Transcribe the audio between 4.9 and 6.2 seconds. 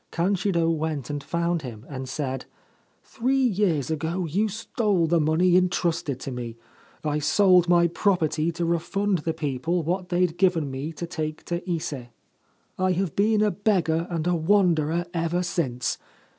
the money entrusted